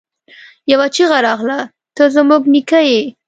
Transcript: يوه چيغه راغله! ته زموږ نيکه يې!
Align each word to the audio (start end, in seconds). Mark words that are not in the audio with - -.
يوه 0.71 0.87
چيغه 0.95 1.17
راغله! 1.25 1.59
ته 1.95 2.03
زموږ 2.15 2.41
نيکه 2.53 2.79
يې! 2.89 3.01